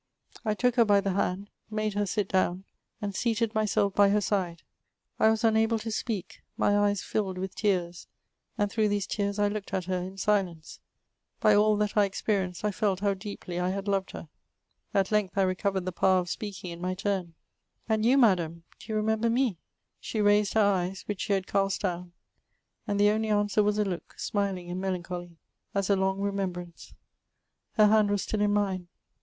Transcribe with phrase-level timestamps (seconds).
[0.43, 2.63] I took her by the hand— made her sit down—
[3.03, 4.63] and seated myself by her side;
[5.19, 8.07] I was unable to speak— my eyes filled with tears—
[8.57, 10.79] and through these tears I looked at her in silence;
[11.39, 14.27] by all that I experienced, I felt how deeply I had lored her.
[14.91, 17.33] At length I recovered the power of speidang in my turn:^'
[17.87, 19.59] And you, Madam, do you remember me?
[19.99, 22.13] She raised her eyes, which she had cast down,
[22.87, 25.37] and the only answer was a look, smiling and melancholy,
[25.75, 26.95] as a long remembrance.
[27.73, 28.87] Her hand was still in mine.